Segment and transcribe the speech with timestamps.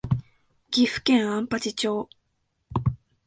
[0.71, 2.09] 岐阜県安八町